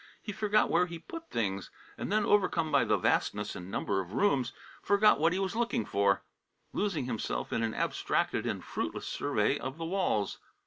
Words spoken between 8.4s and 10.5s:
and fruitless survey of the walls.